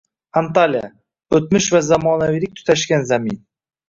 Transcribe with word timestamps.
Antaliya– 0.39 0.87
o‘tmish 1.39 1.67
va 1.75 1.81
zamonaviylik 1.87 2.57
tutashgan 2.61 3.07
zamin 3.11 3.39